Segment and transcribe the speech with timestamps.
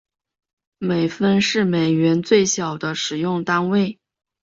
[0.79, 3.99] 美分是美元最小的使用单位。